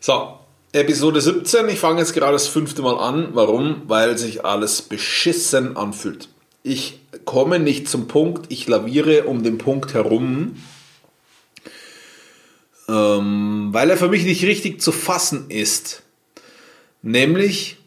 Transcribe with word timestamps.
So, 0.00 0.38
Episode 0.72 1.20
17. 1.20 1.68
Ich 1.70 1.80
fange 1.80 1.98
jetzt 1.98 2.14
gerade 2.14 2.32
das 2.32 2.46
fünfte 2.46 2.82
Mal 2.82 2.98
an. 2.98 3.30
Warum? 3.32 3.82
Weil 3.86 4.16
sich 4.16 4.44
alles 4.44 4.80
beschissen 4.80 5.76
anfühlt. 5.76 6.28
Ich 6.62 7.00
komme 7.24 7.58
nicht 7.58 7.88
zum 7.88 8.06
Punkt, 8.06 8.46
ich 8.48 8.68
laviere 8.68 9.24
um 9.24 9.42
den 9.42 9.58
Punkt 9.58 9.94
herum, 9.94 10.56
ähm, 12.88 13.68
weil 13.72 13.90
er 13.90 13.96
für 13.96 14.08
mich 14.08 14.24
nicht 14.24 14.44
richtig 14.44 14.80
zu 14.80 14.92
fassen 14.92 15.50
ist. 15.50 16.02
Nämlich 17.02 17.78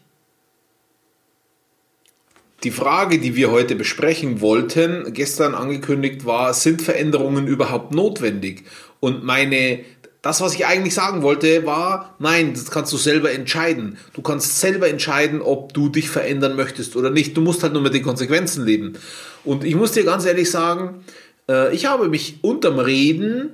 die 2.62 2.70
Frage, 2.70 3.18
die 3.18 3.36
wir 3.36 3.50
heute 3.50 3.74
besprechen 3.74 4.40
wollten, 4.40 5.14
gestern 5.14 5.54
angekündigt 5.54 6.26
war, 6.26 6.52
sind 6.52 6.82
Veränderungen 6.82 7.46
überhaupt 7.46 7.92
notwendig? 7.92 8.64
Und 9.00 9.24
meine, 9.24 9.84
das, 10.22 10.40
was 10.40 10.54
ich 10.54 10.66
eigentlich 10.66 10.94
sagen 10.94 11.22
wollte, 11.22 11.66
war, 11.66 12.14
nein, 12.20 12.54
das 12.54 12.70
kannst 12.70 12.92
du 12.92 12.96
selber 12.96 13.32
entscheiden. 13.32 13.98
Du 14.14 14.22
kannst 14.22 14.60
selber 14.60 14.88
entscheiden, 14.88 15.42
ob 15.42 15.74
du 15.74 15.88
dich 15.88 16.08
verändern 16.08 16.54
möchtest 16.54 16.94
oder 16.94 17.10
nicht. 17.10 17.36
Du 17.36 17.40
musst 17.40 17.64
halt 17.64 17.72
nur 17.72 17.82
mit 17.82 17.92
den 17.92 18.04
Konsequenzen 18.04 18.64
leben. 18.64 18.96
Und 19.44 19.64
ich 19.64 19.74
muss 19.74 19.90
dir 19.90 20.04
ganz 20.04 20.24
ehrlich 20.24 20.48
sagen, 20.48 21.04
äh, 21.48 21.74
ich 21.74 21.86
habe 21.86 22.08
mich 22.08 22.38
unterm 22.42 22.78
Reden 22.78 23.50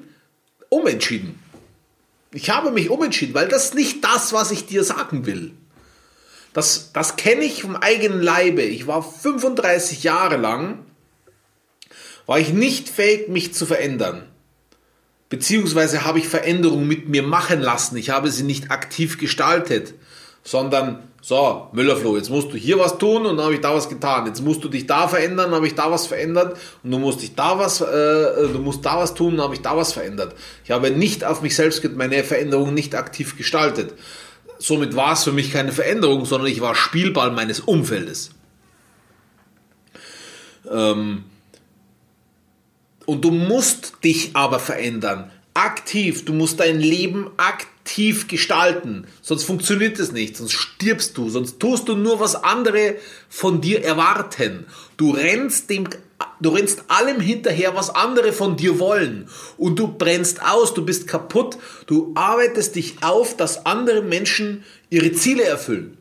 umentschieden. 0.69 1.39
Ich 2.33 2.51
habe 2.51 2.71
mich 2.71 2.91
umentschieden, 2.91 3.35
weil 3.35 3.48
das 3.48 3.73
nicht 3.73 4.05
das, 4.05 4.35
was 4.35 4.51
ich 4.51 4.67
dir 4.67 4.85
sagen 4.85 5.25
will. 5.25 5.53
Das, 6.53 6.93
das 6.93 7.17
kenne 7.17 7.45
ich 7.45 7.62
vom 7.62 7.77
eigenen 7.77 8.21
Leibe. 8.21 8.61
Ich 8.61 8.87
war 8.87 9.03
35 9.03 10.03
Jahre 10.03 10.37
lang, 10.37 10.81
war 12.27 12.39
ich 12.39 12.53
nicht 12.53 12.91
fähig, 12.91 13.29
mich 13.29 13.55
zu 13.55 13.65
verändern. 13.65 14.25
Beziehungsweise 15.29 16.05
habe 16.05 16.19
ich 16.19 16.29
Veränderungen 16.29 16.89
mit 16.89 17.09
mir 17.09 17.23
machen 17.23 17.61
lassen. 17.61 17.97
Ich 17.97 18.11
habe 18.11 18.31
sie 18.31 18.45
nicht 18.45 18.71
aktiv 18.71 19.19
gestaltet, 19.19 19.95
sondern 20.43 21.03
so, 21.21 21.69
Müllerfloh, 21.73 22.17
jetzt 22.17 22.31
musst 22.31 22.53
du 22.53 22.57
hier 22.57 22.79
was 22.79 22.97
tun 22.97 23.27
und 23.27 23.37
dann 23.37 23.45
habe 23.45 23.55
ich 23.55 23.61
da 23.61 23.75
was 23.75 23.89
getan. 23.89 24.25
Jetzt 24.27 24.41
musst 24.41 24.65
du 24.65 24.69
dich 24.69 24.87
da 24.87 25.09
verändern, 25.09 25.51
habe 25.51 25.67
ich 25.67 25.75
da 25.75 25.91
was 25.91 26.07
verändert 26.07 26.57
und 26.83 26.91
du 26.91 26.98
musst 26.98 27.20
dich 27.20 27.35
da 27.35 27.59
was, 27.59 27.83
äh, 27.83 28.48
du 28.53 28.59
musst 28.61 28.87
da 28.87 28.97
was 28.97 29.12
tun, 29.12 29.37
dann 29.37 29.45
habe 29.45 29.55
ich 29.55 29.61
da 29.61 29.77
was 29.77 29.93
verändert. 29.93 30.35
Ich 30.65 30.70
habe 30.70 30.91
nicht 30.91 31.25
auf 31.25 31.42
mich 31.42 31.55
selbst 31.55 31.85
meine 31.97 32.25
Veränderungen 32.25 32.73
nicht 32.73 32.95
aktiv 32.95 33.37
gestaltet. 33.37 33.92
Somit 34.59 34.97
war 34.97 35.13
es 35.13 35.25
für 35.25 35.33
mich 35.33 35.53
keine 35.53 35.73
Veränderung, 35.73 36.25
sondern 36.25 36.51
ich 36.51 36.61
war 36.61 36.75
Spielball 36.75 37.31
meines 37.31 37.61
Umfeldes. 37.61 38.31
Ähm, 40.70 41.25
und 43.09 43.25
du 43.25 43.31
musst 43.31 44.05
dich 44.05 44.37
aber 44.37 44.59
verändern. 44.59 45.31
Aktiv. 45.55 46.27
Du 46.27 46.34
musst 46.34 46.61
dein 46.61 46.78
Leben 46.78 47.31
aktiv 47.39 48.28
gestalten. 48.28 49.06
Sonst 49.23 49.45
funktioniert 49.45 49.98
es 49.98 50.12
nicht. 50.12 50.37
Sonst 50.37 50.53
stirbst 50.53 51.17
du. 51.17 51.31
Sonst 51.31 51.59
tust 51.59 51.89
du 51.89 51.97
nur, 51.97 52.20
was 52.20 52.34
andere 52.45 52.97
von 53.31 53.62
dir 53.62 53.83
erwarten. 53.83 54.67
Du 54.98 55.12
rennst 55.12 55.70
dem 55.70 55.89
Du 56.41 56.51
rennst 56.51 56.84
allem 56.89 57.20
hinterher, 57.20 57.75
was 57.75 57.91
andere 57.91 58.33
von 58.33 58.56
dir 58.56 58.79
wollen. 58.79 59.29
Und 59.56 59.79
du 59.79 59.89
brennst 59.89 60.42
aus, 60.42 60.75
du 60.75 60.84
bist 60.84 61.09
kaputt. 61.09 61.56
Du 61.86 62.12
arbeitest 62.14 62.77
dich 62.77 63.03
auf, 63.03 63.36
dass 63.36 63.64
andere 63.64 64.03
Menschen 64.03 64.64
ihre 64.91 65.12
Ziele 65.12 65.45
erfüllen. 65.45 65.98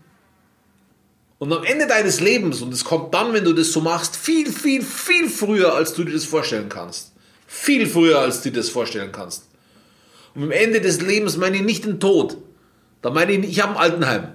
Und 1.40 1.54
am 1.54 1.64
Ende 1.64 1.86
deines 1.86 2.20
Lebens, 2.20 2.62
und 2.62 2.74
es 2.74 2.84
kommt 2.84 3.14
dann, 3.14 3.34
wenn 3.34 3.44
du 3.44 3.54
das 3.54 3.72
so 3.72 3.82
machst, 3.82 4.16
viel, 4.16 4.52
viel, 4.52 4.82
viel 4.82 5.30
früher, 5.30 5.76
als 5.76 5.94
du 5.94 6.04
dir 6.04 6.14
das 6.14 6.26
vorstellen 6.26 6.70
kannst. 6.70 7.14
Viel 7.46 7.88
früher, 7.88 8.20
als 8.20 8.42
du 8.42 8.50
dir 8.50 8.58
das 8.58 8.70
vorstellen 8.70 9.12
kannst. 9.12 9.46
Und 10.34 10.44
am 10.44 10.52
Ende 10.52 10.82
des 10.82 11.02
Lebens 11.02 11.38
meine 11.38 11.58
ich 11.58 11.64
nicht 11.64 11.86
den 11.86 12.00
Tod. 12.00 12.38
Da 13.02 13.12
meine 13.12 13.34
ich, 13.34 13.48
ich 13.48 13.62
habe 13.62 13.74
ein 13.74 13.78
Altenheim. 13.78 14.30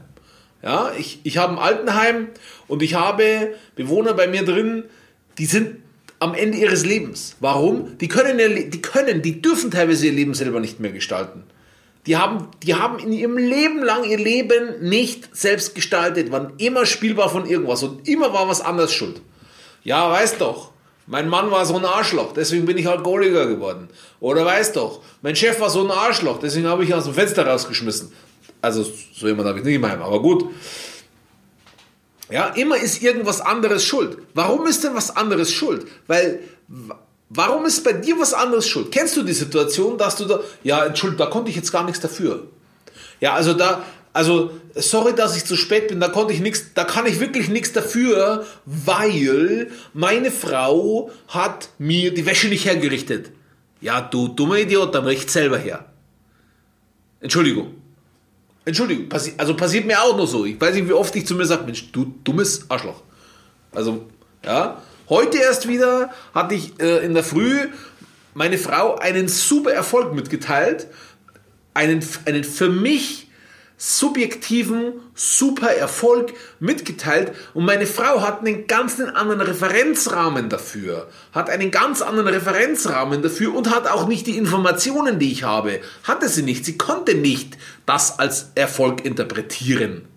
Ja, 0.62 0.92
ich, 0.96 1.18
ich 1.24 1.38
habe 1.38 1.54
ein 1.54 1.58
Altenheim 1.58 2.28
und 2.68 2.82
ich 2.82 2.94
habe 2.94 3.54
Bewohner 3.74 4.14
bei 4.14 4.28
mir 4.28 4.44
drin, 4.44 4.84
die 5.38 5.46
sind 5.46 5.78
am 6.20 6.34
Ende 6.34 6.58
ihres 6.58 6.86
Lebens. 6.86 7.34
Warum? 7.40 7.98
Die 7.98 8.06
können, 8.06 8.38
die 8.70 8.82
können, 8.82 9.22
die 9.22 9.42
dürfen 9.42 9.72
teilweise 9.72 10.06
ihr 10.06 10.12
Leben 10.12 10.34
selber 10.34 10.60
nicht 10.60 10.78
mehr 10.78 10.92
gestalten. 10.92 11.42
Die 12.06 12.16
haben, 12.16 12.48
die 12.62 12.74
haben 12.74 12.98
in 12.98 13.12
ihrem 13.12 13.36
Leben 13.36 13.82
lang 13.82 14.04
ihr 14.04 14.18
Leben 14.18 14.80
nicht 14.80 15.36
selbst 15.36 15.74
gestaltet, 15.74 16.32
waren 16.32 16.54
immer 16.58 16.84
spielbar 16.84 17.28
von 17.28 17.46
irgendwas 17.46 17.82
und 17.82 18.08
immer 18.08 18.32
war 18.32 18.48
was 18.48 18.60
anderes 18.60 18.92
schuld. 18.92 19.20
Ja, 19.84 20.10
weißt 20.10 20.40
doch, 20.40 20.72
mein 21.06 21.28
Mann 21.28 21.50
war 21.50 21.64
so 21.64 21.76
ein 21.76 21.84
Arschloch, 21.84 22.32
deswegen 22.32 22.66
bin 22.66 22.78
ich 22.78 22.88
Alkoholiker 22.88 23.46
geworden. 23.46 23.88
Oder 24.18 24.44
weißt 24.44 24.76
doch, 24.76 25.00
mein 25.22 25.36
Chef 25.36 25.60
war 25.60 25.70
so 25.70 25.84
ein 25.84 25.90
Arschloch, 25.90 26.38
deswegen 26.40 26.66
habe 26.66 26.82
ich 26.82 26.90
ihn 26.90 26.96
aus 26.96 27.04
dem 27.04 27.14
Fenster 27.14 27.46
rausgeschmissen. 27.46 28.12
Also 28.60 28.84
so 29.14 29.26
jemand 29.26 29.48
habe 29.48 29.58
ich 29.58 29.64
nicht 29.64 29.74
in 29.74 29.84
aber 29.84 30.22
gut. 30.22 30.46
Ja, 32.30 32.46
immer 32.48 32.76
ist 32.76 33.02
irgendwas 33.02 33.40
anderes 33.40 33.84
schuld. 33.84 34.18
Warum 34.34 34.66
ist 34.66 34.84
denn 34.84 34.94
was 34.94 35.14
anderes 35.14 35.52
schuld? 35.52 35.86
Weil, 36.06 36.40
warum 37.34 37.66
ist 37.66 37.82
bei 37.84 37.92
dir 37.92 38.18
was 38.18 38.34
anderes 38.34 38.68
schuld? 38.68 38.92
Kennst 38.92 39.16
du 39.16 39.22
die 39.22 39.32
Situation, 39.32 39.98
dass 39.98 40.16
du 40.16 40.24
da, 40.24 40.40
ja, 40.62 40.84
Entschuldigung, 40.84 41.26
da 41.26 41.30
konnte 41.30 41.50
ich 41.50 41.56
jetzt 41.56 41.72
gar 41.72 41.84
nichts 41.84 42.00
dafür. 42.00 42.46
Ja, 43.20 43.34
also 43.34 43.54
da, 43.54 43.82
also, 44.12 44.50
sorry, 44.74 45.14
dass 45.14 45.36
ich 45.36 45.44
zu 45.44 45.56
spät 45.56 45.88
bin, 45.88 46.00
da 46.00 46.08
konnte 46.08 46.34
ich 46.34 46.40
nichts, 46.40 46.74
da 46.74 46.84
kann 46.84 47.06
ich 47.06 47.18
wirklich 47.18 47.48
nichts 47.48 47.72
dafür, 47.72 48.44
weil 48.66 49.70
meine 49.94 50.30
Frau 50.30 51.10
hat 51.28 51.70
mir 51.78 52.12
die 52.12 52.26
Wäsche 52.26 52.48
nicht 52.48 52.66
hergerichtet. 52.66 53.30
Ja, 53.80 54.00
du 54.00 54.28
dummer 54.28 54.58
Idiot, 54.58 54.94
dann 54.94 55.06
richt 55.06 55.30
selber 55.30 55.58
her. 55.58 55.86
Entschuldigung. 57.20 57.74
Entschuldigung, 58.64 59.08
passi 59.08 59.32
also 59.38 59.56
passiert 59.56 59.86
mir 59.86 60.00
auch 60.00 60.16
noch 60.16 60.26
so. 60.26 60.44
Ich 60.44 60.60
weiß 60.60 60.74
nicht, 60.74 60.88
wie 60.88 60.92
oft 60.92 61.16
ich 61.16 61.26
zu 61.26 61.34
mir 61.34 61.46
sage, 61.46 61.64
Mensch, 61.64 61.90
du 61.90 62.14
dummes 62.22 62.70
Arschloch. 62.70 63.02
Also, 63.72 64.06
ja. 64.44 64.80
Heute 65.08 65.38
erst 65.38 65.68
wieder 65.68 66.10
hatte 66.34 66.54
ich 66.54 66.80
äh, 66.80 67.04
in 67.04 67.14
der 67.14 67.24
Früh 67.24 67.68
meine 68.34 68.58
Frau 68.58 68.96
einen 68.96 69.28
super 69.28 69.72
Erfolg 69.72 70.14
mitgeteilt. 70.14 70.86
Einen, 71.74 72.04
einen 72.26 72.44
für 72.44 72.68
mich 72.68 73.28
subjektiven 73.82 74.92
super 75.12 75.74
Erfolg 75.74 76.34
mitgeteilt 76.60 77.32
und 77.52 77.64
meine 77.64 77.86
Frau 77.86 78.20
hat 78.20 78.38
einen 78.38 78.68
ganz 78.68 79.00
anderen 79.00 79.40
Referenzrahmen 79.40 80.48
dafür, 80.48 81.08
hat 81.32 81.50
einen 81.50 81.72
ganz 81.72 82.00
anderen 82.00 82.28
Referenzrahmen 82.28 83.22
dafür 83.22 83.56
und 83.56 83.74
hat 83.74 83.88
auch 83.88 84.06
nicht 84.06 84.28
die 84.28 84.38
Informationen, 84.38 85.18
die 85.18 85.32
ich 85.32 85.42
habe. 85.42 85.80
Hatte 86.04 86.28
sie 86.28 86.42
nicht. 86.42 86.64
Sie 86.64 86.78
konnte 86.78 87.16
nicht 87.16 87.58
das 87.84 88.20
als 88.20 88.52
Erfolg 88.54 89.04
interpretieren. 89.04 90.11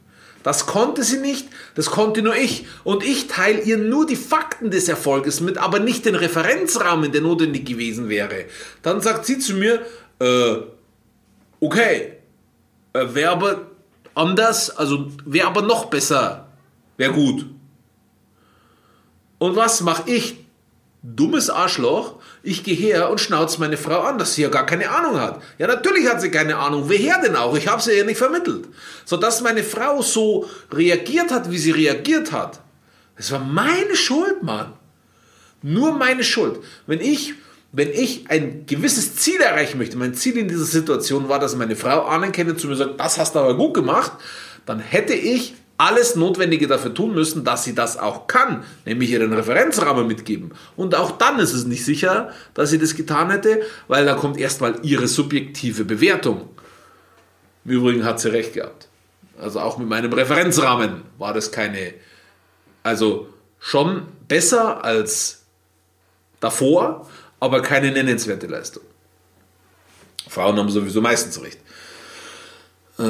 Das 0.46 0.68
konnte 0.68 1.04
sie 1.04 1.18
nicht, 1.18 1.48
das 1.74 1.88
konnte 1.88 2.22
nur 2.22 2.36
ich. 2.36 2.68
Und 2.84 3.04
ich 3.04 3.26
teile 3.26 3.62
ihr 3.62 3.80
nur 3.80 4.06
die 4.06 4.16
Fakten 4.16 4.70
des 4.70 4.88
Erfolges 4.88 5.42
mit, 5.42 5.58
aber 5.58 5.80
nicht 5.80 6.06
den 6.06 6.14
Referenzrahmen, 6.14 7.12
der 7.12 7.22
notwendig 7.22 7.66
gewesen 7.66 8.10
wäre. 8.10 8.46
Dann 8.84 9.02
sagt 9.02 9.26
sie 9.26 9.40
zu 9.40 9.56
mir, 9.56 9.82
äh, 10.20 10.58
okay, 11.60 12.18
äh, 12.94 13.08
wäre 13.16 13.32
aber 13.32 13.72
anders, 14.14 14.70
also 14.70 15.08
wäre 15.26 15.48
aber 15.48 15.64
noch 15.64 15.86
besser, 15.86 16.48
wäre 16.96 17.14
gut. 17.14 17.48
Und 19.40 19.56
was 19.56 19.82
mache 19.82 20.12
ich? 20.12 20.45
Dummes 21.08 21.52
Arschloch, 21.52 22.16
ich 22.42 22.64
gehe 22.64 22.76
her 22.76 23.12
und 23.12 23.22
schnauze 23.22 23.60
meine 23.60 23.78
Frau 23.78 24.02
an, 24.02 24.18
dass 24.18 24.34
sie 24.34 24.42
ja 24.42 24.50
gar 24.50 24.66
keine 24.66 24.90
Ahnung 24.90 25.20
hat. 25.20 25.42
Ja, 25.60 25.68
natürlich 25.68 26.08
hat 26.08 26.20
sie 26.20 26.32
keine 26.32 26.58
Ahnung. 26.58 26.90
Woher 26.90 27.22
denn 27.22 27.36
auch? 27.36 27.56
Ich 27.56 27.68
habe 27.68 27.82
sie 27.82 27.94
ja 27.94 28.04
nicht 28.04 28.18
vermittelt. 28.18 28.66
Sodass 29.06 29.42
meine 29.42 29.64
Frau 29.64 30.02
so 30.02 30.50
reagiert 30.72 31.32
hat, 31.32 31.52
wie 31.52 31.60
sie 31.60 31.72
reagiert 31.72 32.32
hat. 32.32 32.60
Das 33.18 33.32
war 33.32 33.40
meine 33.40 33.96
Schuld, 33.96 34.42
Mann. 34.42 34.74
Nur 35.62 35.94
meine 35.94 36.24
Schuld. 36.24 36.60
Wenn 36.88 37.02
ich 37.02 37.36
wenn 37.72 37.92
ich 37.92 38.30
ein 38.30 38.66
gewisses 38.66 39.18
Ziel 39.18 39.42
erreichen 39.42 39.78
möchte, 39.78 39.98
mein 39.98 40.14
Ziel 40.14 40.38
in 40.38 40.48
dieser 40.48 40.64
Situation 40.64 41.28
war, 41.28 41.40
dass 41.40 41.58
meine 41.58 41.76
Frau 41.76 42.06
anerkennt 42.06 42.58
zu 42.58 42.68
mir 42.68 42.78
sagt, 42.78 42.98
das 42.98 43.20
hast 43.20 43.36
du 43.36 43.40
aber 43.40 43.58
gut 43.58 43.74
gemacht, 43.74 44.14
dann 44.66 44.80
hätte 44.80 45.14
ich 45.14 45.56
alles 45.78 46.16
Notwendige 46.16 46.68
dafür 46.68 46.94
tun 46.94 47.14
müssen, 47.14 47.44
dass 47.44 47.64
sie 47.64 47.76
das 47.76 47.98
auch 47.98 48.28
kann, 48.28 48.64
nämlich 48.86 49.10
ihren 49.12 49.34
Referenzrahmen 49.34 50.08
mitgeben. 50.08 50.54
Und 50.76 50.96
auch 50.96 51.12
dann 51.12 51.40
ist 51.40 51.54
es 51.54 51.66
nicht 51.66 51.84
sicher, 51.84 52.32
dass 52.54 52.70
sie 52.70 52.80
das 52.80 52.96
getan 52.96 53.30
hätte, 53.30 53.62
weil 53.88 54.06
da 54.06 54.16
kommt 54.16 54.38
erstmal 54.38 54.80
ihre 54.84 55.08
subjektive 55.08 55.84
Bewertung. 55.84 56.50
Im 57.66 57.72
Übrigen 57.72 58.06
hat 58.06 58.20
sie 58.20 58.32
recht 58.32 58.54
gehabt. 58.54 58.88
Also 59.38 59.60
auch 59.60 59.78
mit 59.78 59.90
meinem 59.90 60.14
Referenzrahmen 60.14 61.02
war 61.18 61.34
das 61.34 61.52
keine, 61.52 61.94
also 62.84 63.28
schon 63.60 64.04
besser 64.28 64.84
als 64.84 65.44
davor, 66.40 67.10
aber 67.40 67.62
keine 67.62 67.92
nennenswerte 67.92 68.48
Leistung. 68.48 68.84
Frauen 70.30 70.58
haben 70.58 70.70
sowieso 70.70 71.02
meistens 71.02 71.42
recht. 71.42 71.60
Äh, 72.98 73.04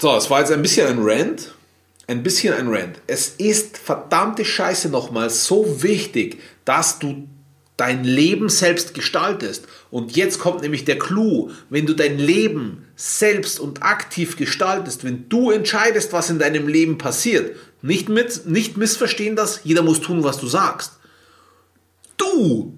so, 0.00 0.16
es 0.16 0.30
war 0.30 0.40
jetzt 0.40 0.52
ein 0.52 0.62
bisschen 0.62 0.86
ein 0.86 0.98
Rant. 1.00 1.54
Ein 2.06 2.22
bisschen 2.22 2.54
ein 2.54 2.68
Rant. 2.68 3.00
Es 3.06 3.34
ist 3.36 3.76
verdammte 3.76 4.44
Scheiße 4.44 4.88
nochmal 4.88 5.28
so 5.28 5.82
wichtig, 5.82 6.40
dass 6.64 6.98
du 6.98 7.28
dein 7.76 8.02
Leben 8.02 8.48
selbst 8.48 8.94
gestaltest. 8.94 9.66
Und 9.90 10.16
jetzt 10.16 10.38
kommt 10.38 10.62
nämlich 10.62 10.84
der 10.84 10.98
Clou. 10.98 11.50
Wenn 11.70 11.86
du 11.86 11.94
dein 11.94 12.18
Leben 12.18 12.86
selbst 12.96 13.60
und 13.60 13.82
aktiv 13.82 14.36
gestaltest, 14.36 15.04
wenn 15.04 15.28
du 15.28 15.50
entscheidest, 15.50 16.12
was 16.12 16.30
in 16.30 16.38
deinem 16.38 16.66
Leben 16.66 16.98
passiert, 16.98 17.56
nicht, 17.82 18.08
mit, 18.08 18.46
nicht 18.46 18.76
missverstehen 18.76 19.36
das, 19.36 19.60
jeder 19.64 19.82
muss 19.82 20.00
tun, 20.00 20.24
was 20.24 20.38
du 20.38 20.48
sagst. 20.48 20.94
Du 22.16 22.76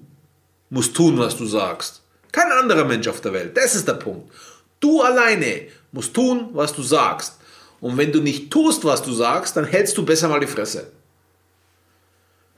musst 0.69 0.95
tun, 0.95 1.17
was 1.17 1.35
du 1.35 1.45
sagst. 1.45 2.01
Kein 2.31 2.51
anderer 2.51 2.85
Mensch 2.85 3.07
auf 3.07 3.21
der 3.21 3.33
Welt. 3.33 3.57
Das 3.57 3.75
ist 3.75 3.87
der 3.87 3.93
Punkt. 3.93 4.31
Du 4.79 5.01
alleine 5.01 5.67
musst 5.91 6.13
tun, 6.13 6.49
was 6.53 6.73
du 6.73 6.83
sagst. 6.83 7.37
Und 7.79 7.97
wenn 7.97 8.11
du 8.11 8.21
nicht 8.21 8.51
tust, 8.51 8.85
was 8.85 9.01
du 9.01 9.11
sagst, 9.11 9.57
dann 9.57 9.65
hältst 9.65 9.97
du 9.97 10.05
besser 10.05 10.29
mal 10.29 10.39
die 10.39 10.47
Fresse. 10.47 10.91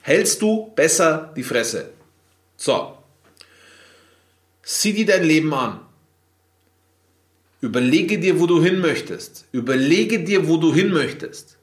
Hältst 0.02 0.42
du 0.42 0.72
besser 0.76 1.32
die 1.36 1.44
Fresse. 1.44 1.90
So. 2.58 2.98
Sieh 4.62 4.94
dir 4.94 5.06
dein 5.06 5.24
Leben 5.24 5.54
an. 5.54 5.80
Überlege 7.62 8.20
dir, 8.20 8.40
wo 8.42 8.46
du 8.46 8.62
hin 8.62 8.82
möchtest. 8.82 9.46
Überlege 9.54 10.20
dir, 10.20 10.48
wo 10.50 10.58
du 10.58 10.74
hin 10.74 10.92
möchtest. 10.92 11.58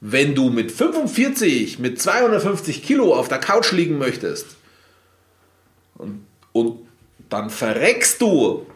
Wenn 0.00 0.34
du 0.34 0.48
mit 0.48 0.72
45, 0.72 1.78
mit 1.78 2.00
250 2.00 2.82
Kilo 2.82 3.14
auf 3.14 3.28
der 3.28 3.38
Couch 3.38 3.72
liegen 3.72 3.98
möchtest 3.98 4.46
und, 5.96 6.24
und 6.52 6.78
dann 7.28 7.50
verreckst 7.50 8.22
du 8.22 8.66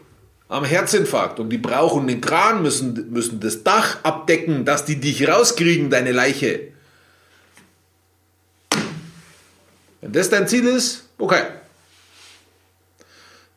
am 0.47 0.63
Herzinfarkt 0.63 1.39
und 1.39 1.49
die 1.49 1.57
brauchen 1.57 2.07
den 2.07 2.21
Kran, 2.21 2.61
müssen, 2.61 3.11
müssen 3.11 3.39
das 3.39 3.63
Dach 3.63 3.97
abdecken, 4.03 4.65
dass 4.65 4.85
die 4.85 4.99
dich 4.99 5.27
rauskriegen, 5.27 5.89
deine 5.89 6.11
Leiche. 6.11 6.71
Wenn 10.01 10.11
das 10.11 10.29
dein 10.29 10.47
Ziel 10.47 10.67
ist, 10.67 11.09
okay. 11.17 11.41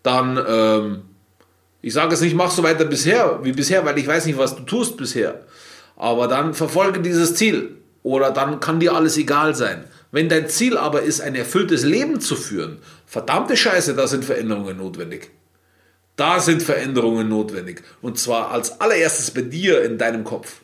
Dann, 0.02 0.42
ähm, 0.48 1.02
ich 1.82 1.92
sage 1.92 2.14
es 2.14 2.22
nicht, 2.22 2.34
mach 2.34 2.50
so 2.50 2.62
weiter 2.62 2.86
bisher, 2.86 3.40
wie 3.42 3.52
bisher, 3.52 3.84
weil 3.84 3.98
ich 3.98 4.06
weiß 4.06 4.24
nicht, 4.24 4.38
was 4.38 4.56
du 4.56 4.62
tust 4.62 4.96
bisher. 4.96 5.42
Aber 5.96 6.26
dann 6.26 6.54
verfolge 6.54 7.00
dieses 7.00 7.34
Ziel. 7.34 7.76
Oder 8.02 8.30
dann 8.30 8.60
kann 8.60 8.80
dir 8.80 8.94
alles 8.94 9.18
egal 9.18 9.54
sein. 9.54 9.84
Wenn 10.10 10.30
dein 10.30 10.48
Ziel 10.48 10.78
aber 10.78 11.02
ist, 11.02 11.20
ein 11.20 11.34
erfülltes 11.34 11.84
Leben 11.84 12.20
zu 12.20 12.36
führen, 12.36 12.78
verdammte 13.04 13.56
Scheiße, 13.56 13.94
da 13.94 14.06
sind 14.06 14.24
Veränderungen 14.24 14.78
notwendig. 14.78 15.30
Da 16.18 16.40
sind 16.40 16.64
Veränderungen 16.64 17.28
notwendig. 17.28 17.84
Und 18.02 18.18
zwar 18.18 18.50
als 18.50 18.80
allererstes 18.80 19.30
bei 19.30 19.42
dir 19.42 19.84
in 19.84 19.98
deinem 19.98 20.24
Kopf. 20.24 20.62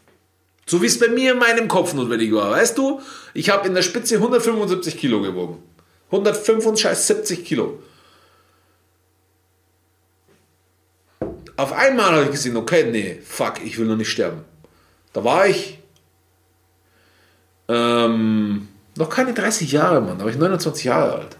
So 0.66 0.82
wie 0.82 0.86
es 0.86 0.98
bei 0.98 1.06
mir 1.06 1.30
in 1.30 1.38
meinem 1.38 1.68
Kopf 1.68 1.94
notwendig 1.94 2.32
war. 2.32 2.50
Weißt 2.50 2.76
du, 2.76 3.00
ich 3.34 3.50
habe 3.50 3.68
in 3.68 3.74
der 3.74 3.82
Spitze 3.82 4.16
175 4.16 4.98
Kilo 4.98 5.22
gewogen. 5.22 5.62
175 6.06 7.44
Kilo. 7.44 7.80
Auf 11.56 11.72
einmal 11.72 12.10
habe 12.10 12.24
ich 12.24 12.30
gesehen, 12.32 12.56
okay, 12.56 12.90
nee, 12.90 13.20
fuck, 13.24 13.64
ich 13.64 13.78
will 13.78 13.86
noch 13.86 13.96
nicht 13.96 14.10
sterben. 14.10 14.44
Da 15.12 15.22
war 15.22 15.46
ich 15.46 15.78
ähm, 17.68 18.66
noch 18.96 19.08
keine 19.08 19.32
30 19.32 19.70
Jahre, 19.70 20.00
Mann. 20.00 20.18
Da 20.18 20.24
war 20.24 20.32
ich 20.32 20.38
29 20.38 20.82
Jahre 20.82 21.12
alt. 21.12 21.36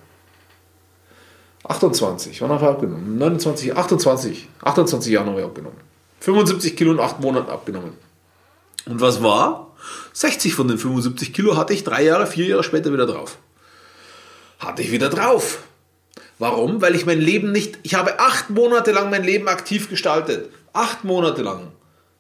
28, 1.65 2.41
wann 2.41 2.51
habe 2.51 2.65
ich 2.65 2.71
abgenommen? 2.71 3.19
29, 3.19 3.77
28, 3.77 4.49
28 4.63 5.13
Jahre 5.13 5.31
habe 5.31 5.41
ich 5.41 5.47
abgenommen. 5.47 5.79
75 6.21 6.77
Kilo 6.77 6.93
in 6.93 7.01
8 7.01 7.21
Monaten 7.21 7.51
abgenommen. 7.51 7.93
Und 8.87 9.01
was 9.01 9.23
war? 9.23 9.75
60 10.13 10.55
von 10.55 10.69
den 10.69 10.79
75 10.79 11.33
Kilo 11.33 11.57
hatte 11.57 11.73
ich 11.73 11.85
drei 11.85 12.05
Jahre, 12.05 12.27
vier 12.27 12.47
Jahre 12.47 12.65
später 12.65 12.93
wieder 12.93 13.07
drauf. 13.07 13.39
Hatte 14.59 14.83
ich 14.83 14.93
wieder 14.93 15.09
drauf. 15.09 15.61
Warum? 16.39 16.83
Weil 16.83 16.95
ich 16.95 17.07
mein 17.07 17.21
Leben 17.21 17.53
nicht, 17.53 17.79
ich 17.83 17.95
habe 17.95 18.19
acht 18.19 18.51
Monate 18.51 18.93
lang 18.93 19.11
mein 19.11 19.25
Leben 19.25 19.49
aktiv 19.49 19.89
gestaltet. 19.89 20.51
Acht 20.73 21.05
Monate 21.05 21.43
lang. 21.43 21.73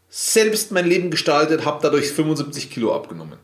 Selbst 0.08 0.70
mein 0.72 0.86
Leben 0.86 1.10
gestaltet, 1.10 1.64
habe 1.64 1.80
dadurch 1.82 2.12
75 2.12 2.70
Kilo 2.70 2.94
abgenommen 2.94 3.38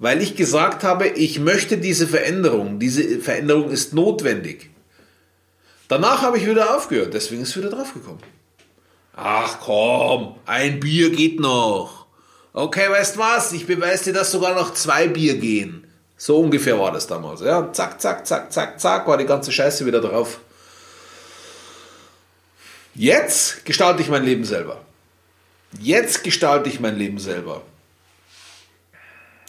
weil 0.00 0.22
ich 0.22 0.34
gesagt 0.34 0.82
habe, 0.82 1.06
ich 1.08 1.38
möchte 1.38 1.76
diese 1.76 2.08
Veränderung, 2.08 2.78
diese 2.78 3.20
Veränderung 3.20 3.70
ist 3.70 3.92
notwendig. 3.92 4.70
Danach 5.90 6.22
habe 6.22 6.38
ich 6.38 6.46
wieder 6.46 6.76
aufgehört, 6.76 7.14
deswegen 7.14 7.42
ist 7.42 7.48
es 7.48 7.56
wieder 7.56 7.68
draufgekommen. 7.68 8.20
Ach 9.16 9.58
komm, 9.58 10.36
ein 10.46 10.78
Bier 10.78 11.10
geht 11.10 11.40
noch. 11.40 12.06
Okay, 12.52 12.88
weißt 12.88 13.18
was? 13.18 13.50
Ich 13.50 13.66
beweise 13.66 14.04
dir, 14.04 14.12
dass 14.12 14.30
sogar 14.30 14.54
noch 14.54 14.72
zwei 14.72 15.08
Bier 15.08 15.36
gehen. 15.36 15.84
So 16.16 16.38
ungefähr 16.38 16.78
war 16.78 16.92
das 16.92 17.08
damals. 17.08 17.40
Ja, 17.40 17.72
zack, 17.72 18.00
zack, 18.00 18.24
zack, 18.24 18.52
zack, 18.52 18.80
zack, 18.80 19.08
war 19.08 19.18
die 19.18 19.26
ganze 19.26 19.50
Scheiße 19.50 19.84
wieder 19.84 20.00
drauf. 20.00 20.38
Jetzt 22.94 23.64
gestalte 23.64 24.00
ich 24.00 24.08
mein 24.08 24.22
Leben 24.22 24.44
selber. 24.44 24.82
Jetzt 25.80 26.22
gestalte 26.22 26.68
ich 26.68 26.78
mein 26.78 26.98
Leben 26.98 27.18
selber. 27.18 27.62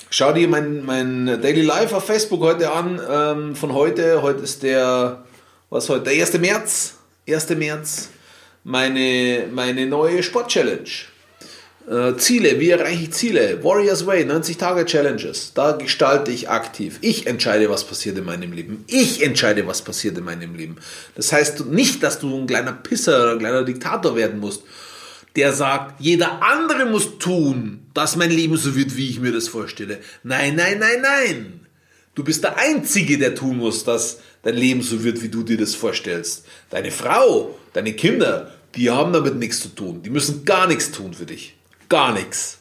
Schau 0.10 0.34
dir 0.34 0.48
mein, 0.48 0.84
mein 0.86 1.40
Daily 1.40 1.62
Life 1.62 1.96
auf 1.96 2.08
Facebook 2.08 2.42
heute 2.42 2.72
an, 2.72 3.00
ähm, 3.08 3.56
von 3.56 3.74
heute. 3.76 4.24
Heute 4.24 4.42
ist 4.42 4.64
der, 4.64 5.24
was 5.71 5.89
heute? 5.89 6.12
Der 6.12 6.21
1. 6.21 6.38
März. 6.39 6.97
1. 7.27 7.50
März. 7.51 8.09
Meine, 8.63 9.47
meine 9.51 9.88
neue 9.88 10.21
Sport-Challenge. 10.21 10.89
Äh, 11.89 12.15
Ziele, 12.18 12.59
wie 12.59 12.69
erreiche 12.69 13.03
ich 13.03 13.12
Ziele? 13.13 13.63
Warriors 13.63 14.06
Way, 14.06 14.25
90 14.25 14.57
Tage 14.57 14.85
Challenges. 14.85 15.53
Da 15.56 15.71
gestalte 15.71 16.29
ich 16.29 16.47
aktiv. 16.47 17.00
Ich 17.01 17.25
entscheide, 17.25 17.71
was 17.71 17.85
passiert 17.85 18.19
in 18.19 18.25
meinem 18.25 18.51
Leben. 18.51 18.83
Ich 18.85 19.23
entscheide, 19.23 19.65
was 19.65 19.81
passiert 19.81 20.15
in 20.19 20.25
meinem 20.25 20.53
Leben. 20.53 20.75
Das 21.15 21.31
heißt 21.31 21.65
nicht, 21.65 22.03
dass 22.03 22.19
du 22.19 22.38
ein 22.38 22.45
kleiner 22.45 22.73
Pisser 22.73 23.23
oder 23.23 23.31
ein 23.31 23.39
kleiner 23.39 23.63
Diktator 23.63 24.15
werden 24.15 24.39
musst 24.39 24.62
der 25.35 25.53
sagt, 25.53 26.01
jeder 26.01 26.44
andere 26.44 26.85
muss 26.85 27.18
tun, 27.18 27.85
dass 27.94 28.15
mein 28.15 28.31
Leben 28.31 28.57
so 28.57 28.75
wird, 28.75 28.97
wie 28.97 29.09
ich 29.09 29.19
mir 29.19 29.31
das 29.31 29.47
vorstelle. 29.47 30.00
Nein, 30.23 30.56
nein, 30.56 30.79
nein, 30.79 31.01
nein. 31.01 31.61
Du 32.13 32.24
bist 32.24 32.44
der 32.44 32.58
Einzige, 32.58 33.18
der 33.18 33.36
tun 33.36 33.58
muss, 33.58 33.84
dass 33.84 34.19
dein 34.44 34.56
Leben 34.56 34.81
so 34.81 35.04
wird, 35.04 35.22
wie 35.22 35.30
du 35.30 35.44
dir 35.44 35.58
das 35.58 35.75
vorstellst. 35.75 36.46
Deine 36.69 36.92
Frau, 36.92 37.58
deine 37.74 37.94
Kinder, 37.94 38.52
die 38.75 38.90
haben 38.90 39.13
damit 39.13 39.36
nichts 39.36 39.62
zu 39.62 39.69
tun. 39.69 40.04
Die 40.04 40.10
müssen 40.10 40.44
gar 40.44 40.68
nichts 40.68 40.92
tun 40.92 41.13
für 41.13 41.25
dich. 41.25 41.56
Gar 41.90 42.13
nichts. 42.13 42.60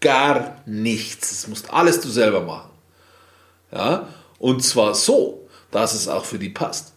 Gar 0.00 0.62
nichts. 0.66 1.30
Das 1.30 1.48
musst 1.48 1.72
alles 1.72 2.00
du 2.00 2.08
selber 2.08 2.42
machen. 2.42 2.70
Ja? 3.72 4.08
Und 4.38 4.62
zwar 4.62 4.94
so, 4.94 5.48
dass 5.70 5.94
es 5.94 6.06
auch 6.08 6.24
für 6.24 6.38
die 6.38 6.50
passt. 6.50 6.92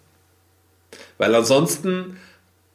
Weil 1.18 1.34
ansonsten 1.34 2.18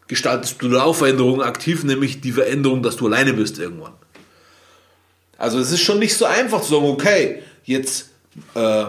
gestaltest 0.08 0.60
du 0.60 0.78
auch 0.78 0.94
Veränderungen 0.94 1.42
aktiv, 1.42 1.84
nämlich 1.84 2.20
die 2.20 2.32
Veränderung, 2.32 2.82
dass 2.82 2.96
du 2.96 3.06
alleine 3.06 3.32
bist 3.32 3.58
irgendwann. 3.58 3.94
Also 5.38 5.58
es 5.58 5.70
ist 5.70 5.82
schon 5.82 5.98
nicht 5.98 6.16
so 6.16 6.24
einfach 6.24 6.62
zu 6.62 6.74
sagen, 6.74 6.86
okay, 6.86 7.42
jetzt 7.64 8.10
äh, 8.54 8.84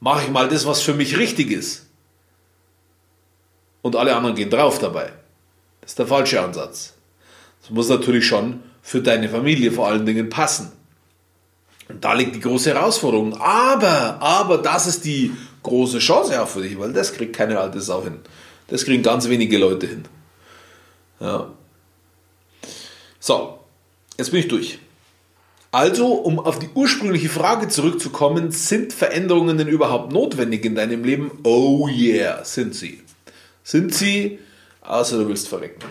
mache 0.00 0.24
ich 0.24 0.30
mal 0.30 0.48
das, 0.48 0.66
was 0.66 0.80
für 0.80 0.94
mich 0.94 1.18
richtig 1.18 1.50
ist. 1.50 1.86
Und 3.82 3.96
alle 3.96 4.14
anderen 4.14 4.34
gehen 4.34 4.50
drauf 4.50 4.78
dabei. 4.78 5.12
Das 5.80 5.92
ist 5.92 5.98
der 5.98 6.06
falsche 6.06 6.40
Ansatz. 6.40 6.94
Das 7.60 7.70
muss 7.70 7.88
natürlich 7.88 8.26
schon 8.26 8.62
für 8.82 9.00
deine 9.00 9.28
Familie 9.28 9.72
vor 9.72 9.88
allen 9.88 10.06
Dingen 10.06 10.28
passen. 10.28 10.72
Und 11.88 12.04
da 12.04 12.12
liegt 12.12 12.34
die 12.36 12.40
große 12.40 12.74
Herausforderung. 12.74 13.34
Aber, 13.40 14.20
aber 14.20 14.58
das 14.58 14.86
ist 14.86 15.04
die 15.04 15.32
große 15.62 15.98
Chance 15.98 16.40
auch 16.40 16.48
für 16.48 16.62
dich, 16.62 16.78
weil 16.78 16.92
das 16.92 17.12
kriegt 17.12 17.34
keine 17.34 17.58
alte 17.58 17.80
Sau 17.80 18.02
hin. 18.02 18.20
Das 18.68 18.84
kriegen 18.84 19.02
ganz 19.02 19.28
wenige 19.28 19.58
Leute 19.58 19.86
hin. 19.86 20.04
Ja. 21.20 21.50
So, 23.18 23.58
jetzt 24.16 24.30
bin 24.30 24.40
ich 24.40 24.48
durch. 24.48 24.78
Also, 25.70 26.14
um 26.14 26.38
auf 26.38 26.58
die 26.58 26.70
ursprüngliche 26.74 27.28
Frage 27.28 27.68
zurückzukommen, 27.68 28.50
sind 28.52 28.94
Veränderungen 28.94 29.58
denn 29.58 29.68
überhaupt 29.68 30.12
notwendig 30.12 30.64
in 30.64 30.74
deinem 30.74 31.04
Leben? 31.04 31.30
Oh 31.44 31.88
yeah, 31.88 32.42
sind 32.44 32.74
sie. 32.74 33.02
Sind 33.64 33.94
sie, 33.94 34.38
außer 34.80 35.18
du 35.18 35.28
willst 35.28 35.48
verrecken. 35.48 35.84